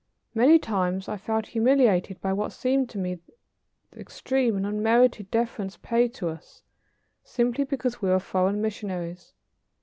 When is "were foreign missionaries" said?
8.09-9.33